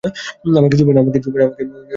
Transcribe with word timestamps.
আমাকে 0.59 0.75
ছোঁবে 0.77 0.91
না। 0.93 1.01